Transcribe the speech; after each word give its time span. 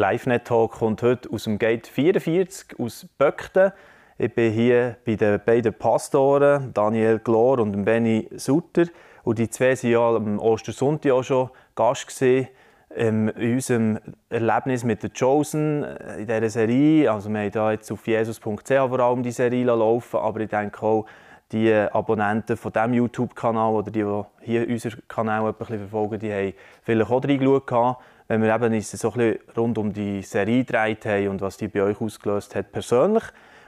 LiveNet-Talk 0.00 0.72
kommt 0.72 1.02
heute 1.02 1.28
aus 1.30 1.44
dem 1.44 1.58
Gate 1.58 1.86
44 1.86 2.80
aus 2.80 3.06
Böckten. 3.18 3.72
Ich 4.16 4.34
bin 4.34 4.50
hier 4.50 4.96
bei 5.04 5.14
den 5.14 5.38
beiden 5.44 5.74
Pastoren, 5.74 6.72
Daniel 6.72 7.18
Glor 7.18 7.58
und 7.58 7.84
Benny 7.84 8.26
Sutter. 8.34 8.86
Und 9.24 9.38
die 9.38 9.50
zwei 9.50 9.74
waren 9.74 9.90
ja 9.90 10.16
am 10.16 10.38
Ostersonntag 10.38 11.12
auch 11.12 11.22
schon 11.22 11.50
Gast 11.74 12.06
gewesen, 12.08 12.48
ähm, 12.96 13.28
in 13.28 13.54
unserem 13.56 13.98
Erlebnis 14.30 14.84
mit 14.84 15.02
der 15.02 15.10
Chosen 15.10 15.84
äh, 15.84 16.20
in 16.20 16.26
dieser 16.26 16.48
Serie. 16.48 17.12
Also 17.12 17.28
wir 17.28 17.40
haben 17.40 17.52
hier 17.52 17.72
jetzt 17.72 17.92
auf 17.92 18.06
jesus.ch 18.06 18.68
vor 18.68 19.00
allem 19.00 19.22
die 19.22 19.32
Serie 19.32 19.66
laufen, 19.66 20.16
aber 20.16 20.40
ich 20.40 20.48
denke 20.48 20.82
auch, 20.82 21.04
die 21.52 21.74
Abonnenten 21.74 22.56
von 22.56 22.72
diesem 22.72 22.94
YouTube-Kanal 22.94 23.74
oder 23.74 23.90
die, 23.90 24.02
die 24.02 24.22
hier 24.40 24.66
unseren 24.66 25.02
Kanal 25.08 25.46
ein 25.46 25.54
bisschen 25.54 25.78
verfolgen, 25.78 26.18
die 26.20 26.32
haben 26.32 26.54
vielleicht 26.82 27.10
auch 27.10 27.22
reingeschaut 27.22 27.98
wenn 28.30 28.42
wir 28.42 28.54
eben 28.54 28.72
uns 28.72 28.92
so 28.92 29.12
rund 29.56 29.76
um 29.76 29.92
die 29.92 30.22
Serie 30.22 30.60
gedreht 30.64 31.04
haben 31.04 31.26
und 31.30 31.40
was 31.40 31.56
die 31.56 31.66
bei 31.66 31.82
euch 31.82 32.00
ausgelöst 32.00 32.54
hat 32.54 32.70
persönlich. 32.70 33.24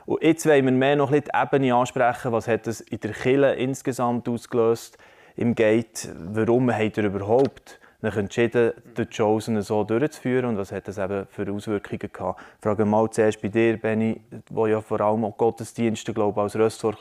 Und 0.07 0.23
jetzt 0.23 0.47
wollen 0.47 0.65
wir 0.65 0.71
mehr 0.71 0.95
noch 0.95 1.11
ein 1.11 1.21
die 1.21 1.31
Ebene 1.35 1.75
ansprechen, 1.75 2.31
was 2.31 2.47
hat 2.47 2.69
das 2.69 2.81
in 2.81 3.01
der 3.01 3.11
Kille 3.11 3.55
insgesamt 3.57 4.29
ausgelöst 4.29 4.99
im 5.35 5.57
Gate, 5.57 6.09
warum 6.17 6.73
habt 6.73 6.97
ihr 6.97 7.03
überhaupt 7.07 7.81
sich 8.03 8.15
entschieden, 8.15 8.73
den 8.97 9.11
Chosen 9.11 9.61
so 9.63 9.83
durchzuführen 9.83 10.45
und 10.51 10.59
was 10.59 10.71
hat 10.71 10.87
das 10.87 10.99
eben 10.99 11.27
für 11.27 11.53
Auswirkungen 11.53 12.13
gehabt? 12.13 12.41
Ich 12.41 12.63
frage 12.63 12.85
mal 12.85 13.11
zuerst 13.11 13.43
bei 13.43 13.49
dir, 13.49 13.77
Benny, 13.79 14.21
wo 14.49 14.69
ja 14.69 14.81
vor 14.81 15.01
allem 15.01 15.25
auch 15.25 15.37
Gottesdienste 15.37 16.15
glaube 16.15 16.41
als 16.41 16.55
Ressort 16.55 17.01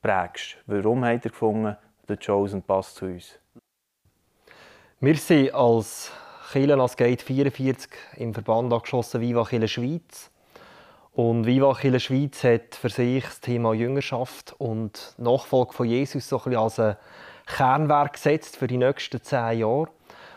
prägst. 0.00 0.58
Warum 0.68 1.04
habt 1.04 1.24
ihr 1.24 1.32
gefunden, 1.32 1.76
der 2.08 2.18
Chosen 2.24 2.62
passt 2.62 2.94
zu 2.94 3.06
uns? 3.06 3.36
Wir 5.00 5.16
sind 5.16 5.52
als 5.52 6.12
Kirchen 6.54 6.80
als 6.80 6.96
Gate 6.96 7.20
44 7.20 7.90
im 8.16 8.32
Verband 8.32 8.72
angeschlossen 8.72 9.20
Viva 9.20 9.44
Kirche 9.44 9.66
Schweiz. 9.66 10.30
Und 11.12 11.46
Viva 11.46 11.74
Kirche 11.74 11.98
Schweiz 11.98 12.44
hat 12.44 12.76
für 12.76 12.90
sich 12.90 13.24
das 13.24 13.40
Thema 13.40 13.74
Jüngerschaft 13.74 14.54
und 14.58 15.16
Nachfolge 15.18 15.72
von 15.72 15.88
Jesus 15.88 16.28
so 16.28 16.40
ein 16.44 16.54
als 16.54 16.78
ein 16.78 16.96
Kernwerk 17.46 18.12
gesetzt 18.12 18.56
für 18.56 18.68
die 18.68 18.76
nächsten 18.76 19.20
zehn 19.20 19.58
Jahre. 19.58 19.88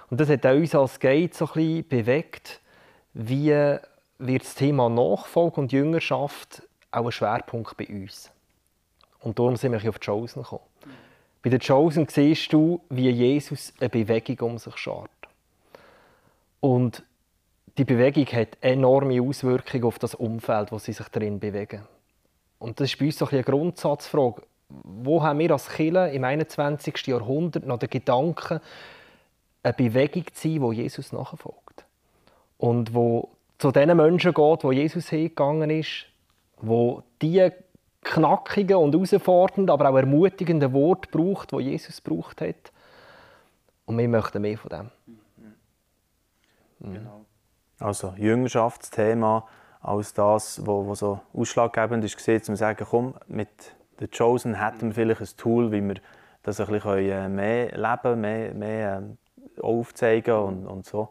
Und 0.10 0.20
das 0.20 0.28
hat 0.30 0.44
auch 0.48 0.56
uns 0.56 0.74
als 0.74 1.00
Gate 1.00 1.36
so 1.36 1.46
ein 1.46 1.54
bisschen 1.54 1.88
bewegt, 1.88 2.62
wie 3.14 3.78
wird 4.18 4.42
das 4.42 4.56
Thema 4.56 4.90
Nachfolge 4.90 5.62
und 5.62 5.72
Jüngerschaft 5.72 6.64
auch 6.90 7.06
ein 7.06 7.12
Schwerpunkt 7.12 7.78
bei 7.78 7.86
uns. 7.90 8.32
Und 9.20 9.38
darum 9.38 9.56
sind 9.56 9.72
wir 9.72 9.88
auf 9.88 10.00
die 10.00 10.06
Chosen 10.08 10.42
gekommen. 10.42 10.64
Bei 11.44 11.52
den 11.52 11.60
Chosen 11.60 12.08
siehst 12.08 12.52
du, 12.52 12.82
wie 12.90 13.08
Jesus 13.08 13.72
eine 13.80 13.90
Bewegung 13.90 14.54
um 14.54 14.58
sich 14.58 14.78
schart. 14.78 15.12
Und 16.68 17.02
die 17.78 17.86
Bewegung 17.86 18.26
hat 18.26 18.58
enorme 18.60 19.22
Auswirkungen 19.22 19.86
auf 19.86 20.00
das 20.00 20.16
Umfeld, 20.16 20.74
wo 20.74 20.80
sie 20.80 20.92
sich 20.92 21.08
darin 21.08 21.40
bewegen. 21.40 21.84
Und 22.60 22.78
das 22.78 22.92
ist 22.92 23.00
bei 23.00 23.06
uns 23.06 23.18
so 23.18 23.26
eine 23.26 23.42
Grundsatzfrage. 23.42 24.42
Wo 24.68 25.24
haben 25.24 25.40
wir 25.40 25.52
als 25.52 25.70
Kirche 25.70 26.10
im 26.10 26.26
21. 26.26 27.08
Jahrhundert 27.08 27.66
noch 27.66 27.80
den 27.80 27.90
Gedanken, 27.90 28.60
eine 29.64 29.74
Bewegung 29.76 30.26
zu 30.34 30.50
sein, 30.50 30.62
wo 30.62 30.74
Jesus 30.74 31.14
nachfolgt? 31.14 31.86
Und 32.58 32.94
wo 32.94 33.30
zu 33.60 33.72
den 33.72 33.96
Menschen 33.96 34.34
geht, 34.34 34.64
wo 34.66 34.74
Jesus 34.74 35.08
hingegangen 35.08 35.70
ist, 35.70 36.06
wo 36.60 37.02
die 37.22 37.50
knackigen 38.02 38.76
und 38.76 38.94
herausfordernden, 38.94 39.70
aber 39.70 39.90
auch 39.90 39.96
ermutigenden 39.96 40.74
Worte 40.74 41.08
braucht, 41.12 41.54
wo 41.54 41.62
Jesus 41.62 42.02
braucht 42.02 42.42
hat. 42.42 42.74
Und 43.86 43.98
wir 43.98 44.10
möchten 44.10 44.42
mehr 44.42 44.58
von 44.58 44.70
dem. 44.70 45.07
Mhm. 46.80 46.94
Genau. 46.94 47.26
Also 47.80 48.14
Jüngerschaftsthema 48.18 49.48
als 49.82 50.14
das, 50.14 50.66
wo, 50.66 50.86
wo 50.86 50.96
so 50.96 51.20
ausschlaggebend 51.34 52.04
ist, 52.04 52.18
gesehen, 52.18 52.42
zu 52.42 52.56
sagen, 52.56 52.86
komm, 52.90 53.16
mit 53.28 53.76
der 54.00 54.10
Chosen 54.10 54.56
hätten 54.56 54.88
wir 54.88 54.94
vielleicht 54.94 55.22
ein 55.22 55.38
Tool, 55.38 55.72
wie 55.72 55.82
wir 55.82 55.96
das 56.44 56.60
ein 56.60 56.68
bisschen 56.68 56.98
äh, 56.98 57.30
mehr 57.30 57.78
leben, 57.78 58.22
mehr, 58.22 58.54
mehr 58.54 59.04
äh, 59.58 59.62
aufzeigen 59.62 60.36
und, 60.36 60.68
und 60.68 60.86
so. 60.86 61.10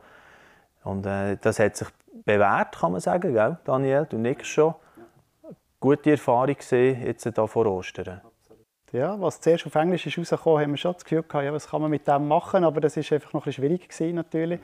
Und 0.83 1.07
äh, 1.07 1.37
das 1.41 1.59
hat 1.59 1.77
sich 1.77 1.89
bewährt, 2.25 2.79
kann 2.79 2.93
man 2.93 3.01
sagen, 3.01 3.33
gell? 3.33 3.59
Daniel, 3.65 4.07
du 4.09 4.19
nickst 4.19 4.47
schon. 4.47 4.75
Gute 5.81 6.13
Erfahrung 6.13 6.55
gesehen 6.55 7.05
jetzt 7.05 7.25
hier 7.25 7.49
vor 7.49 7.67
Ostern. 7.67 8.21
Ja, 8.93 9.21
was 9.21 9.41
zuerst 9.41 9.67
auf 9.67 9.75
Englisch 9.75 10.07
ist 10.07 10.17
rausgekommen, 10.17 10.63
haben 10.63 10.71
wir 10.71 10.79
schon 10.79 10.95
das 10.95 11.05
Gefühl 11.05 11.23
gehabt, 11.23 11.45
ja, 11.45 11.53
was 11.53 11.69
kann 11.69 11.83
man 11.83 11.91
mit 11.91 12.07
dem 12.09 12.29
machen, 12.29 12.65
aber 12.65 12.81
das 12.81 12.97
ist 12.97 13.13
einfach 13.13 13.33
noch 13.33 13.43
ein 13.43 13.45
bisschen 13.45 13.65
schwierig 13.65 13.89
gewesen, 13.89 14.15
natürlich. 14.15 14.61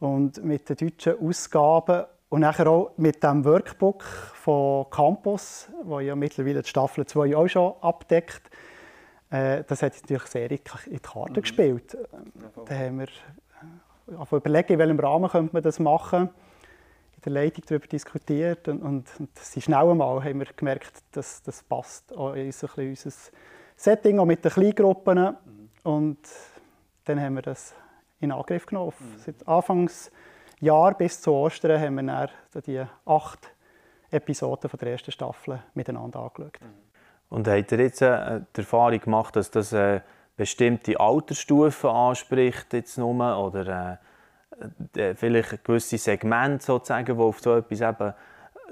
Und 0.00 0.44
mit 0.44 0.68
den 0.68 0.76
deutschen 0.76 1.18
Ausgaben 1.20 2.04
und 2.28 2.40
nachher 2.40 2.68
auch 2.68 2.92
mit 2.96 3.22
dem 3.22 3.44
Workbook 3.44 4.02
von 4.02 4.88
Campus, 4.90 5.68
wo 5.82 6.00
ja 6.00 6.14
mittlerweile 6.14 6.62
die 6.62 6.68
Staffel 6.68 7.06
2 7.06 7.36
auch 7.36 7.48
schon 7.48 7.74
abdeckt, 7.80 8.50
äh, 9.30 9.64
das 9.66 9.82
hat 9.82 9.94
natürlich 9.94 10.26
sehr 10.26 10.50
in 10.50 10.58
die 10.58 10.98
Karte 11.00 11.32
mhm. 11.32 11.42
gespielt. 11.42 11.96
Da 12.66 12.74
haben 12.74 13.00
wir 13.00 13.08
äh, 14.08 14.36
überlegt, 14.36 14.70
in 14.70 14.78
welchem 14.78 15.00
Rahmen 15.00 15.30
könnte 15.30 15.52
man 15.52 15.62
das 15.62 15.78
machen 15.78 16.30
in 17.18 17.32
der 17.32 17.42
Leitung 17.42 17.64
darüber 17.66 17.86
diskutiert 17.86 18.68
und, 18.68 18.80
und, 18.80 19.08
und 19.18 19.30
schnell 19.60 19.88
einmal 19.88 20.22
haben 20.22 20.38
wir 20.38 20.46
gemerkt, 20.56 21.02
dass 21.12 21.42
das 21.42 21.64
passt 21.64 22.16
auch 22.16 22.34
in 22.34 22.52
ein 22.52 22.88
unser 22.88 23.10
Setting, 23.76 24.20
auch 24.20 24.24
mit 24.24 24.44
den 24.44 24.52
Kleingruppen. 24.52 25.18
Mhm. 25.18 25.68
Und 25.82 26.18
dann 27.04 27.20
haben 27.20 27.34
wir 27.34 27.42
das 27.42 27.74
in 28.20 28.32
Angriff 28.32 28.66
genommen. 28.66 28.92
Mhm. 28.98 29.18
Seit 29.18 29.46
Anfangsjahr 29.46 30.94
bis 30.94 31.20
zu 31.20 31.32
Ostern 31.32 31.80
haben 31.80 31.94
wir 31.96 32.02
dann 32.02 32.62
die 32.66 32.84
acht 33.04 33.54
Episoden 34.10 34.70
von 34.70 34.78
der 34.78 34.92
ersten 34.92 35.12
Staffel 35.12 35.62
miteinander 35.74 36.20
angeschaut. 36.20 36.60
Mhm. 36.60 36.88
Und 37.30 37.46
habt 37.46 37.72
ihr 37.72 37.80
jetzt 37.80 38.00
äh, 38.00 38.40
die 38.56 38.60
Erfahrung 38.60 39.00
gemacht, 39.00 39.36
dass 39.36 39.50
das 39.50 39.72
äh, 39.72 40.00
bestimmte 40.36 40.98
Altersstufen 40.98 41.90
anspricht 41.90 42.72
jetzt 42.72 42.96
nur, 42.96 43.38
oder 43.38 43.98
äh, 44.94 45.00
äh 45.00 45.14
vielleicht 45.14 45.64
gewisse 45.64 45.98
Segmente 45.98 46.64
sozusagen, 46.64 47.16
die 47.16 47.22
auf 47.22 47.40
so 47.40 47.56
etwas 47.56 47.80
eben 47.80 48.14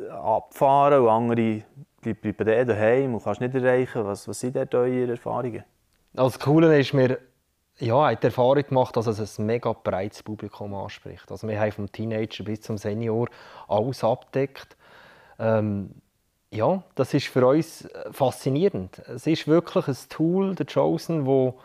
äh, 0.01 0.11
abfahren 0.11 1.03
und 1.03 1.09
andere 1.09 1.65
bleiben 2.01 2.67
daheim 2.67 3.15
und 3.15 3.25
kannst 3.25 3.41
nicht 3.41 3.55
erreichen? 3.55 4.05
Was, 4.05 4.27
was 4.27 4.41
sind 4.41 4.57
dort 4.57 4.75
eure 4.75 5.11
Erfahrungen? 5.11 5.65
Also 6.17 6.31
das 6.31 6.41
Coole 6.41 6.79
ist, 6.79 6.95
wir 6.95 7.19
ja, 7.79 8.11
hat 8.11 8.23
die 8.23 8.29
Erfahrung 8.29 8.63
gemacht, 8.63 8.97
dass 8.97 9.07
es 9.07 9.39
ein 9.39 9.47
mega 9.47 9.73
breites 9.73 10.23
Publikum 10.23 10.75
anspricht. 10.75 11.31
Also 11.31 11.47
wir 11.47 11.61
haben 11.61 11.73
vom 11.73 11.93
Teenager 11.93 12.45
bis 12.45 12.63
zum 12.63 12.79
Senior 12.79 13.29
alles 13.69 14.03
abdeckt. 14.03 14.77
Ähm, 15.39 15.91
ja, 16.51 16.83
das 16.95 17.13
ist 17.13 17.27
für 17.27 17.47
uns 17.47 17.85
äh, 17.85 18.13
faszinierend. 18.13 18.99
Es 19.07 19.27
ist 19.27 19.47
wirklich 19.47 19.89
ein 19.89 19.97
Tool, 20.09 20.55
der 20.55 20.67
Chosen, 20.67 21.27
wo 21.27 21.59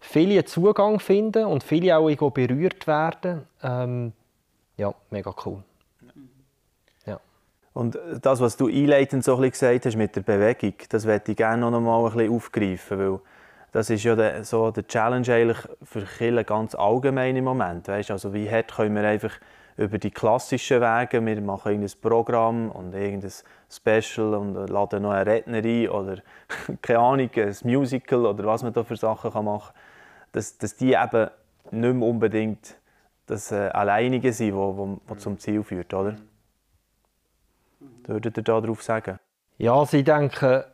viele 0.00 0.44
Zugang 0.44 1.00
finden 1.00 1.46
und 1.46 1.64
viele 1.64 1.96
auch 1.96 2.30
berührt 2.30 2.86
werden. 2.86 3.46
Ähm, 3.62 4.12
ja, 4.76 4.94
mega 5.10 5.34
cool. 5.46 5.62
Ja. 7.06 7.20
Und 7.72 7.98
das, 8.20 8.40
was 8.40 8.58
du 8.58 8.66
einleitend 8.66 9.24
so 9.24 9.36
ein 9.36 9.40
bisschen 9.40 9.70
gesagt 9.70 9.86
hast 9.86 9.96
mit 9.96 10.14
der 10.14 10.22
Bewegung, 10.22 10.74
das 10.90 11.06
möchte 11.06 11.30
ich 11.30 11.38
gerne 11.38 11.70
noch 11.70 11.80
mal 11.80 12.04
ein 12.04 12.12
bisschen 12.12 12.34
aufgreifen, 12.34 12.98
weil 12.98 13.20
das 13.74 13.90
ist 13.90 14.04
ja 14.04 14.14
der, 14.14 14.44
so 14.44 14.70
der 14.70 14.86
Challenge 14.86 15.34
eigentlich 15.34 15.58
für 15.82 16.02
Kinder 16.02 16.44
ganz 16.44 16.76
allgemein 16.76 17.34
im 17.34 17.42
Moment. 17.42 17.88
Weißt? 17.88 18.12
Also 18.12 18.32
wie 18.32 18.48
hart 18.48 18.76
können 18.76 18.94
wir 18.94 19.02
einfach 19.02 19.32
über 19.76 19.98
die 19.98 20.12
klassischen 20.12 20.80
Wege, 20.80 21.26
wir 21.26 21.40
machen 21.40 21.82
ein 21.82 21.90
Programm 22.00 22.70
und 22.70 22.94
irgendein 22.94 23.32
Special 23.68 24.34
und 24.34 24.70
laden 24.70 25.02
noch 25.02 25.10
eine 25.10 25.28
Rednerin 25.28 25.88
oder 25.88 26.18
keine 26.82 27.00
Ahnung, 27.00 27.30
ein 27.34 27.56
Musical 27.64 28.26
oder 28.26 28.44
was 28.44 28.62
man 28.62 28.72
da 28.72 28.84
für 28.84 28.96
Sachen 28.96 29.32
kann 29.32 29.44
machen 29.44 29.72
kann, 29.74 29.82
dass, 30.30 30.56
dass 30.56 30.76
die 30.76 30.92
eben 30.92 31.30
nicht 31.72 31.94
mehr 31.94 32.08
unbedingt 32.08 32.76
das 33.26 33.50
äh, 33.50 33.70
Alleinige 33.70 34.32
sind, 34.32 34.54
wo, 34.54 34.76
wo, 34.76 35.00
wo 35.04 35.14
zum 35.16 35.36
Ziel 35.40 35.64
führt, 35.64 35.92
oder? 35.92 36.12
Mhm. 37.80 38.06
Würdet 38.06 38.36
ihr 38.36 38.44
darauf 38.44 38.84
sagen? 38.84 39.18
Ja, 39.58 39.74
also 39.74 39.96
ich 39.96 40.04
denke, 40.04 40.73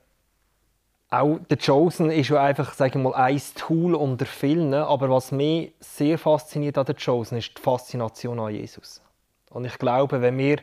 auch 1.11 1.41
der 1.51 1.59
Chosen 1.59 2.11
ist 2.11 2.29
ja 2.29 2.43
einfach, 2.43 2.73
sage 2.73 2.97
ich 2.99 3.03
mal, 3.03 3.15
ein 3.15 3.41
Tool 3.57 3.95
unter 3.95 4.27
vielen. 4.27 4.73
Aber 4.75 5.11
was 5.11 5.33
mich 5.33 5.73
sehr 5.81 6.19
fasziniert 6.19 6.79
an 6.79 6.87
der 6.87 6.95
Chosen 6.95 7.39
ist 7.39 7.59
die 7.59 7.62
Faszination 7.62 8.39
an 8.39 8.55
Jesus. 8.55 9.03
Und 9.51 9.65
ich 9.65 9.77
glaube, 9.79 10.23
wenn 10.23 10.39
wir 10.39 10.59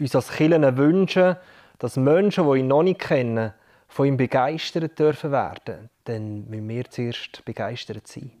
uns 0.00 0.16
als 0.16 0.32
Kirchen 0.32 0.76
wünschen, 0.76 1.36
dass 1.78 1.96
Menschen, 1.96 2.50
die 2.50 2.58
ihn 2.58 2.66
noch 2.66 2.82
nicht 2.82 3.00
kennen, 3.00 3.52
von 3.86 4.06
ihm 4.06 4.16
begeistert 4.16 4.98
dürfen 4.98 5.30
werden, 5.30 5.88
dann 6.04 6.48
müssen 6.48 6.68
wir 6.68 6.84
zuerst 6.90 7.44
begeistert 7.44 8.06
sein. 8.06 8.32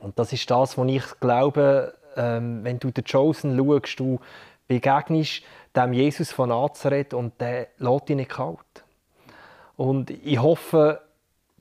Und 0.00 0.18
das 0.18 0.32
ist 0.32 0.50
das, 0.50 0.76
was 0.76 0.88
ich 0.88 1.20
glaube, 1.20 1.94
ähm, 2.16 2.64
wenn 2.64 2.80
du 2.80 2.90
den 2.90 3.04
Chosen 3.04 3.56
schaust, 3.56 4.00
du 4.00 4.18
begegnest 4.66 5.42
dem 5.76 5.92
Jesus 5.92 6.32
von 6.32 6.48
Nazareth 6.48 7.14
und 7.14 7.40
der 7.40 7.68
lässt 7.78 8.08
dich 8.08 8.16
nicht 8.16 8.30
kalt. 8.30 8.58
Und 9.76 10.10
ich 10.10 10.40
hoffe, 10.40 11.00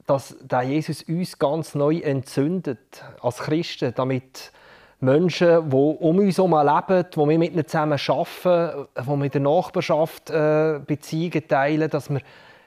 dass 0.05 0.35
der 0.41 0.63
Jesus 0.63 1.03
uns 1.03 1.37
ganz 1.39 1.75
neu 1.75 1.97
entzündet 1.97 3.03
als 3.21 3.39
Christen, 3.39 3.93
damit 3.95 4.51
Menschen, 4.99 5.69
die 5.69 5.75
um 5.75 6.19
uns 6.19 6.37
herum 6.37 6.51
leben, 6.51 7.05
wo 7.15 7.27
wir 7.27 7.37
mit 7.37 7.53
ihnen 7.53 7.67
zusammen 7.67 7.99
arbeiten, 8.07 8.87
wir 8.95 9.25
in 9.25 9.31
der 9.31 9.41
Nachbarschaft 9.41 10.29
äh, 10.29 10.79
Beziehungen 10.85 11.47
teilen, 11.47 11.89
dass 11.89 12.09
wir 12.09 12.21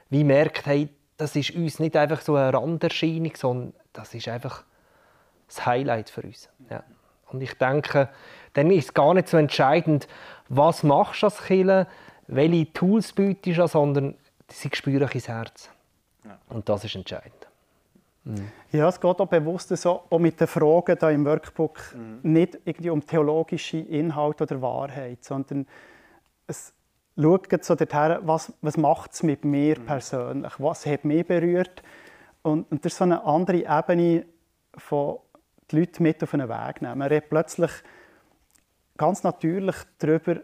wie 0.09 0.23
merkt, 0.23 0.65
hey, 0.65 0.89
das 1.17 1.35
ist 1.35 1.51
uns 1.51 1.79
nicht 1.79 1.95
einfach 1.95 2.21
so 2.21 2.35
eine 2.35 2.53
Randerscheinung, 2.53 3.33
sondern 3.35 3.73
das 3.93 4.13
ist 4.13 4.27
einfach 4.27 4.63
das 5.47 5.65
Highlight 5.65 6.09
für 6.09 6.21
uns. 6.21 6.49
Ja. 6.69 6.83
Und 7.31 7.41
ich 7.41 7.53
denke, 7.55 8.09
dann 8.53 8.71
ist 8.71 8.85
es 8.85 8.93
gar 8.93 9.13
nicht 9.13 9.27
so 9.27 9.37
entscheidend, 9.37 10.07
was 10.47 10.83
machst 10.83 11.21
du 11.21 11.27
als 11.27 11.43
Killer, 11.43 11.87
welche 12.27 12.71
Tools 12.73 13.13
bietest 13.13 13.59
du, 13.59 13.67
sondern 13.67 14.15
sie 14.51 14.69
spüren 14.73 15.09
ins 15.09 15.27
Herz. 15.27 15.69
Ja. 16.25 16.37
Und 16.49 16.67
das 16.67 16.83
ist 16.83 16.95
entscheidend. 16.95 17.47
Mhm. 18.23 18.51
Ja, 18.71 18.89
es 18.89 18.99
geht 18.99 19.19
auch 19.19 19.27
bewusst 19.27 19.75
so, 19.75 20.03
auch 20.09 20.19
mit 20.19 20.39
den 20.39 20.47
Fragen 20.47 20.97
da 20.99 21.09
im 21.09 21.25
Workbook 21.25 21.95
mhm. 21.95 22.19
nicht 22.23 22.59
irgendwie 22.65 22.89
um 22.89 23.05
theologische 23.05 23.77
Inhalte 23.77 24.43
oder 24.43 24.61
Wahrheit, 24.61 25.23
sondern 25.23 25.65
es 26.47 26.73
schaut 27.19 27.63
so 27.63 27.75
dorthin, 27.75 28.17
was, 28.21 28.53
was 28.61 28.77
macht 28.77 29.13
es 29.13 29.23
mit 29.23 29.45
mir 29.45 29.79
mhm. 29.79 29.85
persönlich, 29.85 30.53
was 30.57 30.85
hat 30.85 31.05
mich 31.05 31.25
berührt. 31.25 31.81
Und, 32.41 32.71
und 32.71 32.85
das 32.85 32.93
ist 32.93 32.97
so 32.97 33.03
eine 33.03 33.23
andere 33.23 33.65
Ebene, 33.65 34.25
von 34.77 35.19
die 35.71 35.79
Leute 35.79 36.01
mit 36.01 36.23
auf 36.23 36.33
einen 36.33 36.49
Weg 36.49 36.81
nehmen. 36.81 36.97
Man 36.97 37.07
redet 37.07 37.29
plötzlich 37.29 37.71
ganz 38.97 39.23
natürlich 39.23 39.75
darüber, 39.99 40.41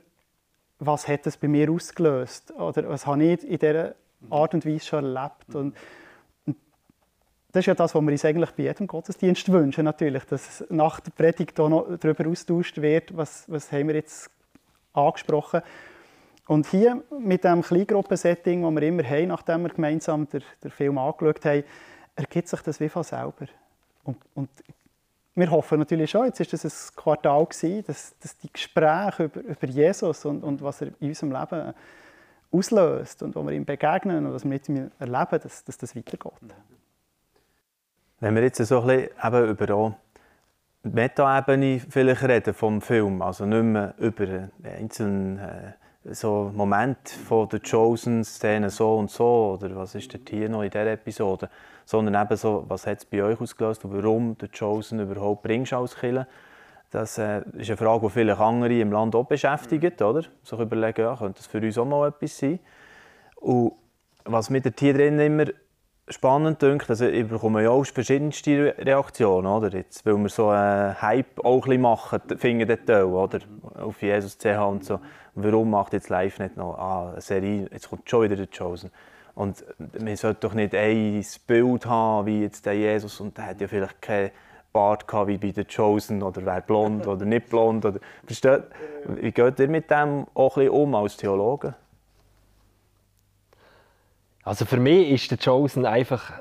was 0.80 1.08
hat 1.08 1.26
es 1.28 1.38
bei 1.38 1.48
mir 1.48 1.72
ausgelöst 1.72 2.52
oder 2.52 2.90
was 2.90 3.06
habe 3.06 3.24
ich 3.24 3.44
in 3.44 3.60
dieser 3.60 3.96
Art 4.30 4.54
und 4.54 4.66
Weise 4.66 4.86
schon 4.86 5.16
erlebt. 5.16 5.56
Und, 5.56 5.76
das 7.52 7.62
ist 7.62 7.68
ja 7.68 7.74
das, 7.74 7.96
was 7.96 8.02
wir 8.02 8.12
uns 8.12 8.26
eigentlich 8.26 8.52
bei 8.52 8.64
jedem 8.64 8.86
Gottesdienst 8.86 9.50
wünschen, 9.50 9.86
natürlich, 9.86 10.26
dass 10.26 10.66
nach 10.70 11.00
der 11.00 11.12
Predigt 11.12 11.58
noch 11.58 11.88
darüber 11.98 12.30
austauscht 12.30 12.82
wird, 12.82 13.16
was, 13.16 13.50
was 13.50 13.72
haben 13.72 13.88
wir 13.88 13.96
jetzt 13.96 14.30
angesprochen 14.92 15.62
Und 16.48 16.68
hier 16.68 17.02
mit 17.18 17.46
dem 17.46 17.62
Kleingruppensetting, 17.62 18.62
das 18.62 18.74
wir 18.74 18.82
immer 18.82 19.04
haben, 19.04 19.28
nachdem 19.30 19.62
wir 19.64 19.70
gemeinsam 19.70 20.28
den, 20.28 20.44
den 20.62 20.72
Film 20.72 20.98
angeschaut 20.98 21.46
haben, 21.46 21.64
ergibt 22.18 22.50
sich 22.50 22.62
das 22.62 22.82
wie 22.82 22.90
von 22.90 23.04
selber. 23.04 23.48
Und, 24.04 24.18
und 24.34 24.50
wir 25.36 25.52
hoffen 25.52 25.80
natürlich 25.80 26.12
schon, 26.12 26.26
jetzt 26.26 26.40
war 26.40 26.48
das 26.50 26.64
ein 26.64 26.96
Quartal 26.96 27.46
gewesen, 27.46 27.84
dass, 27.86 28.18
dass 28.20 28.38
die 28.38 28.52
Gespräche 28.52 29.26
über, 29.26 29.42
über 29.42 29.68
Jesus 29.68 30.26
und, 30.26 30.44
und 30.44 30.62
was 30.62 30.82
er 30.82 30.88
in 31.00 31.10
unserem 31.10 31.32
Leben 31.32 31.74
auslöst 32.52 33.22
und 33.22 33.36
wo 33.36 33.44
wir 33.44 33.52
ihm 33.52 33.66
begegnen 33.66 34.26
und 34.26 34.34
was 34.34 34.44
wir 34.44 34.50
mit 34.50 34.70
ihm 34.70 34.92
erleben, 34.98 35.40
dass, 35.44 35.64
dass 35.66 35.78
das 35.78 35.96
weitergeht. 35.96 36.32
Wenn 38.22 38.36
wir 38.36 38.44
jetzt 38.44 38.64
so 38.66 38.82
ein 38.82 38.88
bisschen 38.88 39.10
eben 39.24 39.50
über 39.50 39.94
die 40.84 40.90
Meta-Ebene 40.90 41.82
vielleicht 41.90 42.24
reden 42.24 42.54
vom 42.54 42.82
Film, 42.82 43.22
also 43.22 43.46
nicht 43.46 43.64
mehr 43.64 43.94
über 43.98 44.50
einzelne 44.64 45.76
äh, 46.06 46.14
so 46.14 46.52
Momente 46.54 47.14
von 47.14 47.50
der 47.50 47.60
Chosen-Szene 47.60 48.70
so 48.70 48.98
und 48.98 49.10
so, 49.10 49.58
oder 49.60 49.76
was 49.76 49.96
ist 49.96 50.14
denn 50.14 50.22
hier 50.30 50.48
noch 50.48 50.62
in 50.62 50.70
dieser 50.70 50.92
Episode, 50.92 51.50
sondern 51.86 52.22
eben 52.22 52.36
so, 52.36 52.66
was 52.68 52.86
hat 52.88 52.98
es 52.98 53.06
bei 53.06 53.24
euch 53.24 53.40
ausgelöst 53.40 53.86
und 53.86 53.94
warum 53.96 54.38
der 54.38 54.50
Chosen 54.50 55.00
überhaupt 55.00 55.44
bringst 55.44 55.74
als 55.74 55.96
Killer. 55.96 56.28
Das 56.92 57.18
äh, 57.18 57.42
ist 57.54 57.70
eine 57.70 57.78
Frage, 57.78 58.08
die 58.08 58.14
viele 58.14 58.38
andere 58.38 58.80
im 58.80 58.92
Land 58.92 59.16
auch 59.16 59.26
beschäftigt, 59.26 60.02
oder? 60.02 60.24
Sich 60.44 60.60
überlegen, 60.60 61.02
ja, 61.02 61.16
könnte 61.16 61.38
das 61.38 61.48
für 61.48 61.60
uns 61.60 61.78
auch 61.78 61.86
mal 61.86 62.08
etwas 62.08 62.38
sein? 62.38 62.60
Und 63.36 63.74
was 64.26 64.50
mir 64.50 64.62
hier 64.78 64.94
drin 64.94 65.20
immer 65.20 65.46
spannend 66.08 66.62
dünkt, 66.62 66.90
also 66.90 67.06
ich 67.08 67.28
bekomme 67.28 67.64
ja 67.64 67.70
auch 67.72 67.86
verschiedenste 67.86 68.76
Reaktionen, 68.78 69.48
oder? 69.48 69.76
Jetzt, 69.76 70.06
weil 70.06 70.18
wir 70.18 70.30
so 70.30 70.50
einen 70.50 71.02
Hype 71.02 71.44
auch 71.44 71.68
ein 71.68 71.82
machen, 71.82 72.22
finden 72.38 72.68
dort 72.68 73.04
oder? 73.06 73.40
Auf 73.76 74.02
Jesus 74.02 74.38
CH 74.38 74.58
und 74.68 74.86
so. 74.86 75.00
Warum 75.34 75.72
macht 75.72 75.94
jetzt 75.94 76.10
live 76.10 76.40
nicht 76.40 76.58
noch 76.58 76.78
ah, 76.78 77.12
eine 77.12 77.22
Serie, 77.22 77.68
jetzt 77.72 77.90
kommt 77.90 78.10
schon 78.10 78.24
wieder 78.24 78.36
der 78.36 78.48
Chosen. 78.48 78.92
Und 79.36 79.66
man 80.00 80.16
sollte 80.16 80.48
doch 80.48 80.54
nicht 80.54 80.74
ein 80.74 81.26
Bild 81.46 81.86
haben, 81.86 82.26
wie 82.26 82.42
jetzt 82.42 82.66
der 82.66 82.74
Jesus, 82.74 83.20
und 83.20 83.38
der 83.38 83.48
hat 83.48 83.62
ja 83.62 83.68
vielleicht 83.68 84.02
keinen 84.02 84.32
Bart 84.72 85.08
gehabt, 85.08 85.28
wie 85.28 85.38
bei 85.38 85.52
der 85.52 85.66
Chosen, 85.66 86.24
oder 86.24 86.46
wäre 86.46 86.62
blond 86.62 87.06
oder 87.08 87.26
nicht 87.26 87.50
blond. 87.50 87.86
Oder, 87.86 88.00
versteht? 88.26 88.64
Wie 89.06 89.32
geht 89.32 89.60
ihr 89.60 89.68
mit 89.68 89.92
dem 89.92 90.26
auch 90.34 90.58
ein 90.58 90.66
bisschen 90.66 90.70
um 90.70 90.96
als 90.96 91.18
Theologen? 91.18 91.76
Also 94.44 94.66
für 94.66 94.78
mich 94.78 95.10
ist 95.10 95.32
der 95.32 95.38
Chosen 95.38 95.86
einfach 95.86 96.32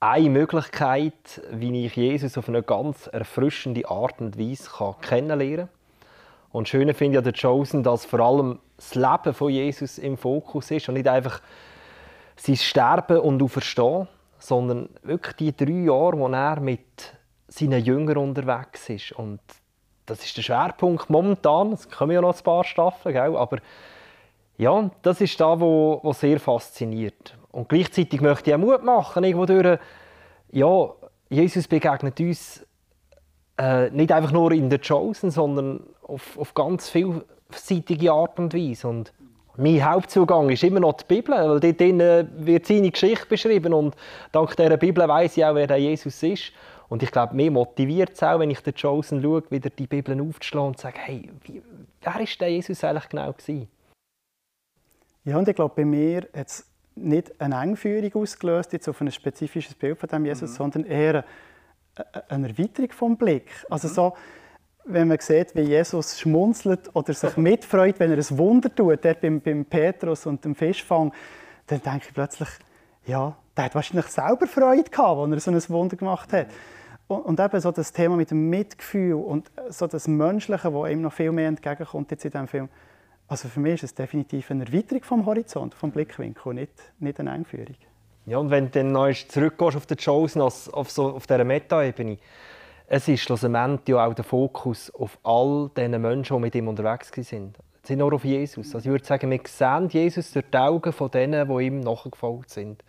eine 0.00 0.30
Möglichkeit, 0.30 1.42
wie 1.50 1.86
ich 1.86 1.96
Jesus 1.96 2.38
auf 2.38 2.48
eine 2.48 2.62
ganz 2.62 3.08
erfrischende 3.08 3.88
Art 3.88 4.20
und 4.20 4.38
Weise 4.38 4.70
kann 4.70 4.94
kennenlernen 5.00 5.66
kann. 5.66 5.68
Und 6.50 6.68
schön 6.68 6.92
finde 6.94 7.14
ich 7.14 7.18
an 7.18 7.24
der 7.24 7.32
Chosen, 7.32 7.82
dass 7.82 8.04
vor 8.04 8.20
allem 8.20 8.58
das 8.76 8.94
Leben 8.94 9.34
von 9.34 9.50
Jesus 9.50 9.98
im 9.98 10.16
Fokus 10.16 10.70
ist 10.70 10.88
und 10.88 10.94
nicht 10.94 11.08
einfach 11.08 11.40
sein 12.36 12.56
Sterben 12.56 13.18
und 13.18 13.42
Auferstehen, 13.42 14.08
sondern 14.38 14.88
wirklich 15.02 15.36
die 15.36 15.56
drei 15.56 15.84
Jahre, 15.84 16.18
wo 16.18 16.28
er 16.28 16.60
mit 16.60 17.14
seinen 17.48 17.84
Jüngern 17.84 18.16
unterwegs 18.16 18.88
ist. 18.88 19.12
Und 19.12 19.40
das 20.06 20.24
ist 20.24 20.36
der 20.36 20.42
Schwerpunkt 20.42 21.10
momentan. 21.10 21.72
Es 21.72 21.88
kommen 21.88 22.12
ja 22.12 22.20
noch 22.20 22.36
ein 22.36 22.42
paar 22.42 22.64
Staffeln, 22.64 23.14
gell? 23.14 23.36
aber 23.36 23.58
ja, 24.58 24.90
das 25.02 25.20
ist 25.20 25.40
da, 25.40 25.58
wo, 25.60 26.00
wo 26.02 26.12
sehr 26.12 26.40
fasziniert. 26.40 27.36
Und 27.50 27.68
gleichzeitig 27.68 28.20
möchte 28.20 28.50
ich 28.50 28.56
auch 28.56 28.60
Mut 28.60 28.82
machen, 28.82 29.24
irgendwo 29.24 29.46
durch, 29.46 29.78
ja, 30.50 30.90
Jesus 31.28 31.66
begegnet 31.66 32.20
uns 32.20 32.66
äh, 33.58 33.90
nicht 33.90 34.12
einfach 34.12 34.32
nur 34.32 34.52
in 34.52 34.70
der 34.70 34.80
Chosen, 34.80 35.30
sondern 35.30 35.84
auf, 36.02 36.38
auf 36.38 36.54
ganz 36.54 36.90
vielseitige 36.90 38.12
Art 38.12 38.38
und 38.38 38.54
Weise. 38.54 38.88
Und 38.88 39.12
mein 39.56 39.84
Hauptzugang 39.84 40.48
ist 40.50 40.64
immer 40.64 40.80
noch 40.80 40.94
die 40.94 41.04
Bibel, 41.04 41.34
weil 41.34 41.60
dort 41.60 41.80
äh, 41.80 42.26
wird 42.36 42.66
seine 42.66 42.90
Geschichte 42.90 43.26
beschrieben 43.26 43.74
und 43.74 43.94
dank 44.32 44.56
dieser 44.56 44.76
Bibel 44.76 45.06
weiß 45.06 45.36
ich 45.36 45.44
auch, 45.44 45.54
wer 45.54 45.66
der 45.66 45.78
Jesus 45.78 46.22
ist. 46.22 46.52
Und 46.88 47.02
ich 47.02 47.10
glaube, 47.10 47.34
mir 47.34 47.50
motiviert 47.50 48.12
es 48.14 48.22
auch, 48.22 48.38
wenn 48.38 48.50
ich 48.50 48.60
den 48.60 48.74
Chosen 48.74 49.22
schaue, 49.22 49.42
wieder 49.50 49.70
die 49.70 49.86
Bibel 49.86 50.20
aufzuschlagen 50.20 50.68
und 50.68 50.76
zu 50.76 50.82
sagen, 50.82 50.98
hey, 51.00 51.30
wie, 51.44 51.62
wer 52.02 52.20
ist 52.20 52.40
der 52.40 52.50
Jesus 52.50 52.84
eigentlich 52.84 53.08
genau 53.08 53.32
gewesen? 53.32 53.68
Ja, 55.24 55.38
und 55.38 55.48
ich 55.48 55.54
glaube, 55.54 55.74
bei 55.76 55.84
mir 55.84 56.28
hat 56.34 56.48
es 56.48 56.66
nicht 56.94 57.40
eine 57.40 57.62
Engführung 57.62 58.22
ausgelöst 58.22 58.72
jetzt 58.72 58.88
auf 58.88 59.00
ein 59.00 59.10
spezifisches 59.10 59.74
Bild 59.74 59.98
von 59.98 60.08
dem 60.08 60.26
Jesus, 60.26 60.50
mhm. 60.50 60.56
sondern 60.56 60.84
eher 60.84 61.24
eine 62.28 62.48
Erweiterung 62.48 62.92
vom 62.92 63.16
Blick. 63.16 63.50
Also 63.70 63.88
mhm. 63.88 63.92
so, 63.92 64.16
wenn 64.84 65.08
man 65.08 65.18
sieht, 65.20 65.54
wie 65.54 65.62
Jesus 65.62 66.18
schmunzelt 66.18 66.90
oder 66.94 67.12
sich 67.12 67.36
mitfreut, 67.36 67.98
wenn 67.98 68.10
er 68.10 68.18
ein 68.18 68.38
Wunder 68.38 68.74
tut, 68.74 69.04
der 69.04 69.14
beim, 69.14 69.40
beim 69.40 69.64
Petrus 69.64 70.26
und 70.26 70.44
dem 70.44 70.54
Fischfang, 70.54 71.12
dann 71.66 71.82
denke 71.82 72.06
ich 72.08 72.14
plötzlich, 72.14 72.48
ja, 73.06 73.36
der 73.56 73.64
hat 73.64 73.74
wahrscheinlich 73.74 74.06
selber 74.06 74.46
Freude 74.46 74.90
gehabt, 74.90 75.18
als 75.18 75.46
er 75.46 75.60
so 75.60 75.72
ein 75.72 75.74
Wunder 75.74 75.96
gemacht 75.96 76.32
hat. 76.32 76.46
Und, 77.06 77.20
und 77.22 77.40
eben 77.40 77.60
so 77.60 77.70
das 77.70 77.92
Thema 77.92 78.16
mit 78.16 78.30
dem 78.30 78.48
Mitgefühl 78.48 79.14
und 79.14 79.50
so 79.68 79.86
das 79.86 80.08
Menschliche, 80.08 80.72
wo 80.72 80.86
ihm 80.86 81.02
noch 81.02 81.12
viel 81.12 81.32
mehr 81.32 81.48
entgegenkommt 81.48 82.10
jetzt 82.10 82.24
in 82.24 82.30
diesem 82.30 82.48
Film, 82.48 82.68
also 83.28 83.48
für 83.48 83.60
mich 83.60 83.74
ist 83.74 83.84
es 83.84 83.94
definitiv 83.94 84.50
eine 84.50 84.66
Erweiterung 84.66 85.04
vom 85.04 85.26
Horizont, 85.26 85.74
vom 85.74 85.90
Blickwinkel, 85.90 86.54
nicht, 86.54 86.72
nicht 86.98 87.18
eine 87.20 87.30
Einführung. 87.30 87.76
Ja, 88.26 88.38
und 88.38 88.50
wenn 88.50 88.66
du 88.66 88.70
dann 88.70 88.92
noch 88.92 89.12
zurückgehst 89.12 89.76
auf 89.76 89.86
die 89.86 89.96
Chosen, 89.96 90.42
auf, 90.42 90.90
so, 90.90 91.14
auf 91.14 91.26
dieser 91.26 91.44
Meta-Ebene, 91.44 92.18
es 92.86 93.08
ist 93.08 93.22
schlussendlich 93.22 93.88
ja 93.88 94.06
auch 94.06 94.14
der 94.14 94.24
Fokus 94.24 94.90
auf 94.94 95.18
all 95.22 95.70
diesen 95.76 96.00
Menschen, 96.02 96.36
die 96.36 96.40
mit 96.42 96.54
ihm 96.54 96.68
unterwegs 96.68 97.10
waren. 97.16 97.54
Es 97.82 97.88
sind 97.88 97.98
nur 97.98 98.12
auf 98.12 98.24
Jesus. 98.24 98.74
Also 98.74 98.86
ich 98.86 98.92
würde 98.92 99.04
sagen, 99.04 99.30
wir 99.30 99.40
sehen 99.44 99.88
Jesus 99.88 100.32
durch 100.32 100.44
die 100.52 100.56
Augen 100.56 100.92
von 100.92 101.10
denen, 101.10 101.48
die 101.48 101.64
ihm 101.64 101.80
nachgefolgt 101.80 102.50
sind. 102.50 102.82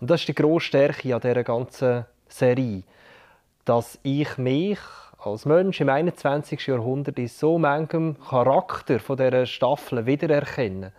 Und 0.00 0.10
das 0.10 0.20
ist 0.20 0.28
die 0.28 0.34
grosse 0.34 0.66
Stärke 0.66 1.14
an 1.14 1.20
dieser 1.20 1.44
ganzen 1.44 2.06
Serie, 2.28 2.82
dass 3.64 3.98
ich 4.02 4.36
mich 4.38 4.78
als 5.18 5.44
Mensch 5.44 5.80
im 5.80 5.88
21. 5.88 6.66
Jahrhundert 6.66 7.18
in 7.18 7.28
so 7.28 7.58
manchem 7.58 8.16
Charakter 8.28 8.98
von 8.98 9.16
dieser 9.16 9.46
Staffel 9.46 10.06
wiedererkennen, 10.06 10.90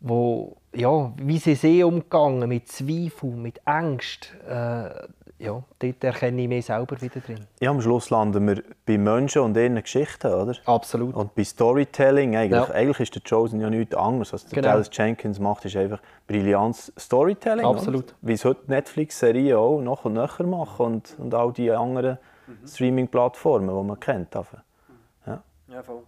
wo, 0.00 0.56
ja, 0.74 1.12
wie 1.16 1.38
sie 1.38 1.54
sehr 1.54 1.86
umgegangen 1.86 2.48
mit 2.48 2.68
Zweifel, 2.68 3.30
mit 3.30 3.60
Angst, 3.66 4.34
äh, 4.48 4.90
ja, 5.40 5.62
dort 5.78 6.04
erkenne 6.04 6.42
ich 6.42 6.48
mich 6.48 6.66
selber 6.66 7.00
wieder 7.00 7.20
drin. 7.20 7.46
Ja, 7.60 7.70
am 7.70 7.80
Schluss 7.80 8.10
landen 8.10 8.46
wir 8.46 8.62
bei 8.84 8.98
Menschen 8.98 9.40
und 9.40 9.56
ihren 9.56 9.82
Geschichten, 9.82 10.26
oder? 10.26 10.54
Absolut. 10.66 11.14
Und 11.14 11.34
bei 11.34 11.44
Storytelling, 11.44 12.36
eigentlich, 12.36 12.68
ja. 12.68 12.74
eigentlich 12.74 13.00
ist 13.00 13.14
der 13.14 13.22
Chosen 13.22 13.58
ja 13.58 13.70
nichts 13.70 13.94
anderes. 13.94 14.34
Was 14.34 14.46
genau. 14.50 14.68
Dallas 14.68 14.90
Jenkins 14.92 15.38
macht, 15.38 15.64
ist 15.64 15.76
einfach 15.76 16.00
brillantes 16.26 16.92
Storytelling. 16.98 17.64
Absolut. 17.64 18.14
Wie 18.20 18.34
es 18.34 18.44
heute 18.44 18.60
Netflix-Serien 18.66 19.56
auch 19.56 19.80
noch 19.80 20.04
und 20.04 20.12
nöcher 20.12 20.44
machen 20.44 20.86
und, 20.86 21.16
und 21.18 21.34
all 21.34 21.52
die 21.54 21.70
anderen 21.70 22.18
mhm. 22.46 22.68
Streaming-Plattformen, 22.68 23.74
die 23.74 23.88
man 23.88 23.98
kennt. 23.98 24.34
Ja. 24.34 25.42
ja, 25.68 25.82
voll. 25.82 26.02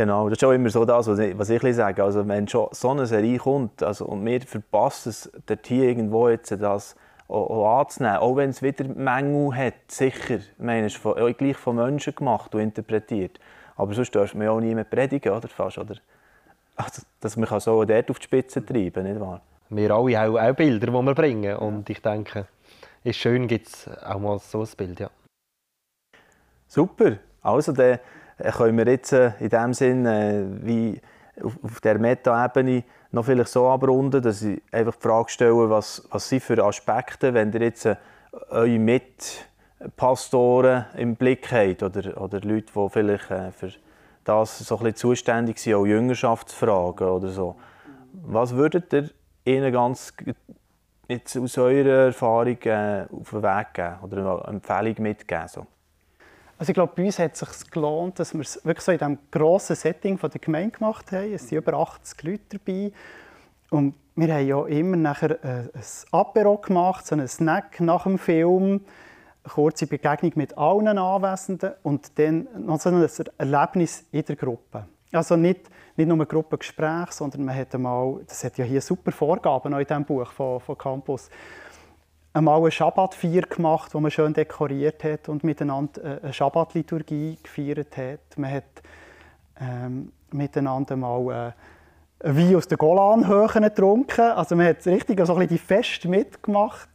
Genau, 0.00 0.30
das 0.30 0.38
ist 0.38 0.44
auch 0.44 0.52
immer 0.52 0.70
so 0.70 0.86
das, 0.86 1.08
was 1.08 1.18
ich, 1.18 1.38
was 1.38 1.50
ich 1.50 1.76
sage. 1.76 2.02
Also 2.02 2.26
wenn 2.26 2.48
schon 2.48 2.68
so 2.70 2.88
eine 2.88 3.04
Serie 3.04 3.36
kommt 3.36 3.82
also, 3.82 4.06
und 4.06 4.24
wir 4.24 4.40
verpassen 4.40 5.10
es 5.10 5.30
dort 5.44 5.66
hier 5.66 5.90
irgendwo 5.90 6.30
jetzt 6.30 6.52
das 6.52 6.96
auch, 7.28 7.50
auch 7.50 7.80
anzunehmen, 7.80 8.16
auch 8.16 8.34
wenn 8.34 8.48
es 8.48 8.62
wieder 8.62 8.84
Mängel 8.84 9.54
hat, 9.54 9.74
sicher. 9.88 10.36
Ich 10.36 10.52
meine, 10.56 10.86
es 10.86 10.94
ist 10.94 11.02
von, 11.02 11.34
gleich 11.34 11.58
von 11.58 11.76
Menschen 11.76 12.14
gemacht 12.14 12.54
und 12.54 12.62
interpretiert. 12.62 13.38
Aber 13.76 13.92
sonst 13.92 14.16
darf 14.16 14.32
man 14.32 14.46
ja 14.46 14.52
auch 14.52 14.60
nie 14.60 14.74
mehr 14.74 14.84
predigen, 14.84 15.34
oder? 15.34 15.48
Fast, 15.48 15.76
oder? 15.76 15.96
Also, 16.76 17.02
dass 17.20 17.36
man 17.36 17.60
so 17.60 17.84
dort 17.84 18.10
auf 18.10 18.18
die 18.20 18.24
Spitze 18.24 18.64
treiben 18.64 19.04
nicht 19.04 19.20
wahr? 19.20 19.42
Wir 19.68 19.90
alle 19.90 20.18
haben 20.18 20.38
auch 20.38 20.56
Bilder, 20.56 20.86
die 20.86 20.92
wir 20.92 21.14
bringen. 21.14 21.56
Und 21.56 21.90
ich 21.90 22.00
denke, 22.00 22.46
ist 23.04 23.16
schön, 23.16 23.46
gibt 23.46 23.66
es 23.66 23.90
auch 24.02 24.18
mal 24.18 24.38
so 24.38 24.62
ein 24.62 24.68
Bild, 24.78 24.98
ja. 24.98 25.10
Super. 26.68 27.18
Also, 27.42 27.72
dann 27.72 27.98
können 28.42 28.78
wir 28.78 28.86
jetzt 28.86 29.12
äh, 29.12 29.32
in 29.40 29.48
dem 29.48 29.74
Sinn, 29.74 30.06
äh, 30.06 30.44
wie 30.62 31.00
auf 31.42 31.80
der 31.80 31.98
Meta-Ebene, 31.98 32.84
noch 33.12 33.24
vielleicht 33.24 33.50
so 33.50 33.68
abrunden, 33.68 34.22
dass 34.22 34.42
ich 34.42 34.62
einfach 34.70 34.94
die 34.94 35.02
Frage 35.02 35.30
stelle, 35.30 35.68
was, 35.70 36.06
was 36.10 36.28
sind 36.28 36.42
für 36.42 36.62
Aspekte, 36.64 37.34
wenn 37.34 37.52
ihr 37.52 37.62
jetzt 37.62 37.86
äh, 37.86 37.96
eure 38.50 38.78
Mitpastoren 38.78 40.84
im 40.96 41.16
Blick 41.16 41.50
habt 41.50 41.82
oder, 41.82 42.20
oder 42.20 42.40
Leute, 42.40 42.72
die 42.74 42.88
vielleicht 42.90 43.30
äh, 43.30 43.50
für 43.50 43.72
das 44.24 44.58
so 44.58 44.76
ein 44.76 44.84
bisschen 44.84 44.96
zuständig 44.96 45.58
sind, 45.58 45.74
auch 45.74 45.86
Jüngerschaftsfragen 45.86 47.08
oder 47.08 47.30
so. 47.30 47.56
Was 48.12 48.54
würdet 48.54 48.92
ihr 48.92 49.10
ihnen 49.44 49.72
ganz 49.72 50.12
jetzt 51.08 51.36
aus 51.36 51.58
eurer 51.58 52.06
Erfahrung 52.06 52.58
äh, 52.62 53.06
auf 53.10 53.30
den 53.30 53.42
Weg 53.42 53.74
geben 53.74 53.96
oder 54.02 54.46
eine 54.46 54.56
Empfehlung 54.56 55.02
mitgeben? 55.02 55.48
So? 55.48 55.66
Also 56.60 56.72
ich 56.72 56.74
glaube, 56.74 56.92
bei 56.94 57.06
uns 57.06 57.18
hat 57.18 57.32
es 57.32 57.58
sich 57.58 57.70
gelohnt, 57.70 58.18
dass 58.18 58.34
wir 58.34 58.42
es 58.42 58.62
wirklich 58.66 58.84
so 58.84 58.92
in 58.92 58.98
diesem 58.98 59.18
grossen 59.30 59.74
Setting 59.74 60.18
von 60.18 60.30
der 60.30 60.42
Gemeinde 60.42 60.76
gemacht 60.76 61.10
haben. 61.10 61.32
Es 61.32 61.48
sind 61.48 61.56
über 61.56 61.72
80 61.72 62.22
Leute 62.22 62.58
dabei. 62.58 62.92
Und 63.70 63.94
wir 64.14 64.34
haben 64.34 64.46
ja 64.46 64.66
immer 64.66 64.98
nachher 64.98 65.42
äh, 65.42 65.70
ein 65.72 65.82
Apero 66.10 66.58
gemacht, 66.58 67.06
so 67.06 67.14
einen 67.14 67.28
Snack 67.28 67.80
nach 67.80 68.02
dem 68.02 68.18
Film, 68.18 68.84
eine 69.42 69.52
kurze 69.54 69.86
Begegnung 69.86 70.32
mit 70.34 70.58
allen 70.58 70.98
Anwesenden 70.98 71.72
und 71.82 72.18
dann 72.18 72.46
noch 72.58 72.78
so 72.78 72.90
ein 72.90 73.08
Erlebnis 73.38 74.04
in 74.12 74.26
der 74.26 74.36
Gruppe. 74.36 74.84
Also 75.12 75.36
nicht, 75.36 75.62
nicht 75.96 76.08
nur 76.08 76.18
ein 76.18 76.28
Gruppengespräch, 76.28 77.10
sondern 77.12 77.46
man 77.46 77.56
hat 77.56 77.74
einmal, 77.74 78.20
das 78.28 78.44
hat 78.44 78.58
ja 78.58 78.66
hier 78.66 78.82
super 78.82 79.12
Vorgaben 79.12 79.72
in 79.72 79.78
diesem 79.86 80.04
Buch 80.04 80.30
von, 80.30 80.60
von 80.60 80.76
Campus, 80.76 81.30
einmal 82.32 82.60
eine 82.60 82.70
Schabbatfeier 82.70 83.42
gemacht, 83.42 83.94
wo 83.94 84.00
man 84.00 84.10
schön 84.10 84.32
dekoriert 84.32 85.02
hat 85.04 85.28
und 85.28 85.44
miteinander 85.44 86.02
äh, 86.02 86.20
eine 86.22 86.32
Schabbatliturgie 86.32 87.38
gefeiert 87.42 87.96
hat. 87.96 88.36
Man 88.36 88.52
hat 88.52 88.64
ähm, 89.60 90.12
miteinander 90.32 90.96
mal 90.96 91.54
äh, 92.22 92.36
Wein 92.36 92.56
aus 92.56 92.68
den 92.68 92.78
Golanhöhen 92.78 93.62
getrunken. 93.62 94.20
Also 94.20 94.54
man 94.54 94.66
hat 94.66 94.86
richtig 94.86 95.24
so 95.26 95.32
ein 95.32 95.38
bisschen 95.38 95.48
die 95.48 95.58
Fest 95.58 96.04
mitgemacht. 96.04 96.88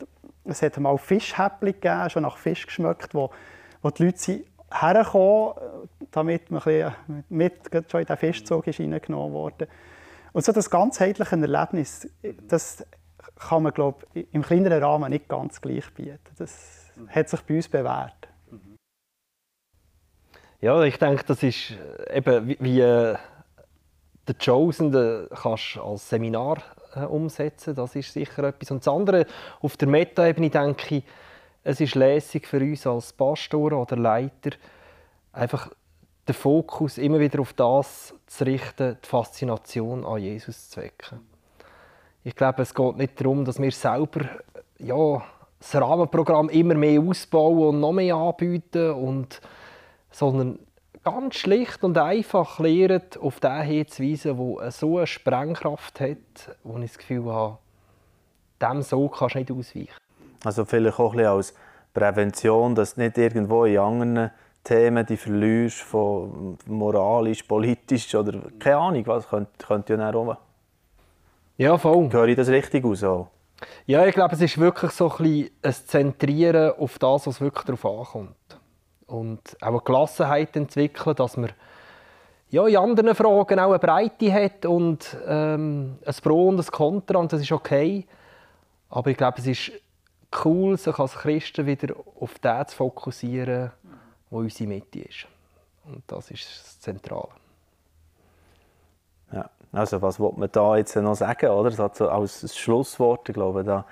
Es 0.46 0.62
hat 0.62 0.78
mal 0.78 0.98
Fischhäppchen 0.98 1.74
gegeben, 1.74 2.10
schon 2.10 2.24
nach 2.24 2.38
Fisch 2.38 2.68
geschmeckt, 2.68 3.14
wo, 3.14 3.32
wo 3.82 3.90
die 3.90 4.06
Leute 4.06 4.18
sind 4.20 4.46
hergekommen, 4.72 5.56
damit 6.12 6.52
man 6.52 6.62
ein 6.64 6.94
mit 7.30 7.54
schon 7.90 8.02
in 8.02 8.06
den 8.06 8.18
Fischzug 8.18 8.68
ist 8.68 8.80
reingenommen 8.80 9.34
wurde. 9.34 9.68
Und 10.34 10.44
so 10.44 10.52
das 10.52 10.70
ganzheitliche 10.70 11.40
Erlebnis, 11.40 12.08
das 12.48 12.86
kann 13.36 13.64
man 13.64 13.74
glaube 13.74 14.06
ich, 14.14 14.28
im 14.32 14.42
kleineren 14.42 14.84
Rahmen 14.84 15.10
nicht 15.10 15.28
ganz 15.28 15.62
gleich 15.62 15.94
bieten. 15.94 16.20
Das 16.38 16.92
hat 17.08 17.30
sich 17.30 17.42
bei 17.42 17.56
uns 17.56 17.68
bewährt. 17.68 18.28
Ja, 20.62 20.82
ich 20.84 20.98
denke, 20.98 21.24
das 21.26 21.44
ist 21.44 21.74
eben 22.12 22.48
wie, 22.48 22.58
wie 22.60 22.80
äh, 22.80 23.16
Chosen 24.44 24.92
den 24.92 25.28
kannst 25.30 25.78
als 25.78 26.10
Seminar 26.10 26.58
äh, 26.96 27.02
umsetzen. 27.02 27.76
Das 27.76 27.96
ist 27.96 28.14
sicher 28.14 28.44
etwas. 28.46 28.72
Und 28.72 28.80
das 28.80 28.94
andere 28.94 29.26
auf 29.62 29.78
der 29.78 29.88
Meta-Ebene 29.88 30.50
denke 30.50 30.96
ich, 30.96 31.04
es 31.64 31.82
ist 31.82 31.96
lässig 31.96 32.48
für 32.48 32.60
uns 32.60 32.88
als 32.88 33.14
Pastor 33.14 33.74
oder 33.74 33.98
Leiter, 33.98 34.52
einfach 35.34 35.72
den 36.28 36.36
Fokus 36.36 36.98
immer 36.98 37.20
wieder 37.20 37.40
auf 37.40 37.54
das 37.54 38.14
zu 38.28 38.46
richten, 38.46 38.98
die 39.04 39.08
Faszination 39.08 40.06
an 40.06 40.22
Jesus 40.22 40.70
zu 40.70 40.82
wecken. 40.82 41.35
Ich 42.26 42.36
glaube, 42.36 42.64
es 42.64 42.74
geht 42.74 42.98
nicht 42.98 43.22
darum, 43.22 43.46
dass 43.46 43.62
wir 43.62 43.72
selber 43.72 44.22
ja, 44.80 45.24
das 45.60 45.76
Rahmenprogramm 45.76 46.50
immer 46.50 46.74
mehr 46.74 47.00
ausbauen 47.00 47.68
und 47.70 47.80
noch 47.80 47.92
mehr 47.92 48.16
anbieten, 48.16 48.94
und, 48.94 49.40
sondern 50.10 50.58
ganz 51.04 51.36
schlicht 51.36 51.84
und 51.84 51.96
einfach 52.00 52.58
lernen, 52.58 53.04
auf 53.22 53.40
den 53.40 53.62
hinzuweisen, 53.62 54.38
der 54.38 54.72
so 54.72 54.98
eine 54.98 55.06
Sprengkraft 55.06 56.00
hat, 56.00 56.58
wo 56.64 56.80
ich 56.80 56.94
das 56.94 56.98
Gefühl 56.98 57.32
habe, 57.32 57.60
dem 58.60 58.82
so 58.82 59.08
kannst 59.08 59.36
du 59.36 59.40
nicht 59.40 59.52
ausweichen. 59.52 59.98
Also 60.44 60.66
vielleicht 60.66 61.00
auch 61.00 61.12
ein 61.12 61.18
bisschen 61.18 61.32
als 61.32 61.54
Prävention, 61.94 62.74
dass 62.74 62.98
nicht 62.98 63.20
irgendwo 63.20 63.66
in 63.66 63.78
anderen 63.78 64.32
Themen 64.64 65.06
die 65.06 65.18
verlierst 65.18 65.82
von 65.82 66.58
moralisch, 66.66 67.44
politisch 67.44 68.16
oder 68.16 68.40
keine 68.58 68.78
Ahnung, 68.78 69.06
was 69.06 69.30
könnte, 69.30 69.52
könnte 69.64 69.94
ja 69.94 70.12
auch. 70.12 70.38
Ja, 71.58 71.78
voll. 71.78 72.12
Höre 72.12 72.28
ich 72.28 72.36
das 72.36 72.50
richtig 72.50 72.84
aus? 72.84 73.04
Auch? 73.04 73.30
Ja, 73.86 74.06
ich 74.06 74.14
glaube, 74.14 74.36
es 74.36 74.42
ist 74.42 74.58
wirklich 74.58 74.92
so 74.92 75.10
ein, 75.10 75.18
bisschen 75.18 75.50
ein 75.62 75.74
Zentrieren 75.74 76.74
auf 76.78 77.00
das, 77.00 77.28
was 77.28 77.40
wirklich 77.40 77.64
darauf 77.64 77.86
ankommt. 77.86 78.60
Und 79.08 79.56
auch 79.62 79.68
eine 79.68 79.80
Gelassenheit 79.80 80.56
entwickeln, 80.58 81.16
dass 81.16 81.38
man 81.38 81.52
ja, 82.50 82.68
in 82.68 82.78
anderen 82.78 83.16
Fragen 83.16 83.60
auch 83.60 83.70
eine 83.70 83.80
Breite 83.80 84.34
hat 84.34 84.66
und 84.66 85.18
ähm, 85.28 85.98
ein 86.06 86.16
Pro 86.22 86.50
und 86.50 86.60
ein 86.60 86.66
Kontra 86.66 87.20
und 87.20 87.32
das 87.32 87.42
ist 87.42 87.52
okay. 87.52 88.06
Aber 88.90 89.10
ich 89.10 89.18
glaube, 89.18 89.40
es 89.40 89.48
ist 89.48 89.72
cool, 90.44 90.78
sich 90.78 90.98
als 90.98 91.16
Christen 91.16 91.66
wieder 91.66 91.96
auf 92.20 92.38
das 92.40 92.68
zu 92.68 92.78
fokussieren, 92.78 93.72
wo 94.30 94.40
unsere 94.40 94.70
Mitte 94.70 95.00
ist. 95.00 95.28
Und 95.86 96.04
das 96.08 96.32
ist 96.32 96.46
das 96.46 96.80
Zentrale. 96.80 97.30
Also 99.76 100.02
was 100.02 100.20
will 100.20 100.32
man 100.38 100.50
da 100.52 100.78
jetzt 100.78 100.96
noch 100.96 101.16
sagen, 101.16 101.50
oder? 101.50 101.72
So 101.72 102.10
als 102.10 102.58
Schlusswort, 102.58 103.28
ich 103.30 103.34
glaube, 103.34 103.64
da 103.64 103.86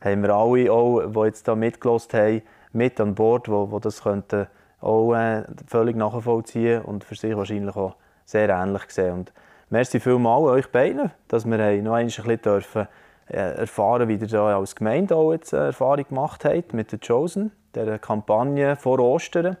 haben 0.00 0.22
wir 0.22 0.30
alle, 0.30 0.72
auch, 0.72 1.02
die 1.02 1.20
jetzt 1.20 1.46
da 1.46 1.54
mitgelost 1.54 2.12
haben, 2.14 2.42
mit 2.72 3.00
an 3.00 3.14
Bord, 3.14 3.48
wo, 3.48 3.70
wo 3.70 3.78
das 3.78 4.02
könnten 4.02 4.46
auch 4.80 5.14
äh, 5.14 5.44
völlig 5.66 5.96
nachvollziehen 5.96 6.82
und 6.82 7.04
für 7.04 7.14
sich 7.14 7.36
wahrscheinlich 7.36 7.76
auch 7.76 7.96
sehr 8.24 8.48
ähnlich 8.48 8.82
sehen. 8.88 9.12
Und 9.12 9.32
merci 9.68 10.00
vielmals 10.00 10.44
euch 10.44 10.72
beiden, 10.72 11.10
dass 11.28 11.44
wir 11.44 11.82
noch 11.82 11.94
ein 11.94 12.06
bisschen 12.06 12.40
dürfen 12.40 12.88
äh, 13.28 13.60
erfahren, 13.60 14.08
wie 14.08 14.16
ihr 14.16 14.26
da 14.26 14.56
als 14.56 14.74
Gemeinde 14.74 15.14
auch 15.14 15.32
jetzt 15.32 15.52
äh, 15.52 15.66
Erfahrung 15.66 16.06
gemacht 16.08 16.44
habt 16.44 16.72
mit 16.72 16.92
der 16.92 16.98
Chosen, 16.98 17.52
der 17.74 17.98
Kampagne 17.98 18.76
vor 18.76 18.98
Ostern. 18.98 19.56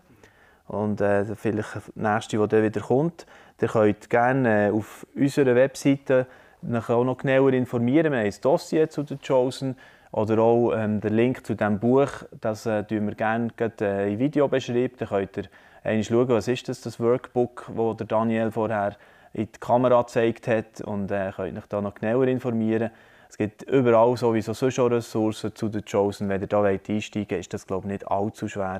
Und 0.66 1.00
äh, 1.00 1.24
vielleicht 1.36 1.76
das 1.76 1.92
nächste, 1.96 2.48
dann 2.48 2.62
wieder 2.62 2.80
kommt, 2.80 3.26
ihr 3.62 3.68
könnt 3.68 4.10
gerne 4.10 4.68
äh, 4.68 4.70
auf 4.70 5.06
unserer 5.14 5.54
Webseite 5.54 6.26
auch 6.62 7.04
noch 7.04 7.18
genauer 7.18 7.52
informieren. 7.52 8.12
Wir 8.12 8.20
haben 8.20 8.26
ein 8.26 8.40
Dossier 8.42 8.90
zu 8.90 9.02
der 9.02 9.18
Chosen 9.26 9.76
oder 10.12 10.38
auch 10.40 10.72
ähm, 10.72 11.00
der 11.00 11.10
Link 11.10 11.46
zu 11.46 11.54
diesem 11.54 11.78
Buch, 11.78 12.10
das 12.40 12.66
äh, 12.66 12.84
wir 12.88 13.14
gerne 13.14 13.50
äh, 13.80 14.12
in 14.12 14.18
Video 14.18 14.48
beschreiben. 14.48 14.94
Da 14.98 15.06
könnt 15.06 15.36
ihr 15.36 15.44
einmal 15.84 16.04
schauen, 16.04 16.28
was 16.28 16.48
ist 16.48 16.68
das, 16.68 16.80
das 16.80 16.98
Workbook, 17.00 17.70
das 17.96 18.06
Daniel 18.06 18.50
vorher 18.50 18.96
in 19.32 19.46
die 19.46 19.60
Kamera 19.60 20.02
gezeigt 20.02 20.48
hat 20.48 20.80
und 20.80 21.10
äh, 21.10 21.32
könnt 21.34 21.56
euch 21.56 21.66
da 21.68 21.80
noch 21.80 21.94
genauer 21.94 22.26
informieren. 22.26 22.90
Es 23.28 23.38
gibt 23.38 23.62
überall 23.62 24.16
sowieso 24.16 24.70
schon 24.70 24.92
Ressourcen 24.92 25.54
zu 25.54 25.68
den 25.68 25.84
Chosen. 25.84 26.28
Wenn 26.28 26.40
ihr 26.40 26.48
da 26.48 26.64
einsteigen 26.64 27.30
wollt, 27.30 27.40
ist 27.40 27.54
das 27.54 27.64
glaube 27.64 27.86
ich 27.86 27.92
nicht 27.92 28.10
allzu 28.10 28.48
schwer. 28.48 28.78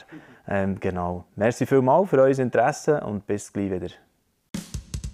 Ähm, 0.48 0.80
genau. 0.80 1.24
Merci 1.36 1.66
vielmals 1.66 2.10
für 2.10 2.20
euer 2.20 2.36
Interesse 2.36 3.00
und 3.00 3.28
bis 3.28 3.52
gleich 3.52 3.70
wieder. 3.70 3.90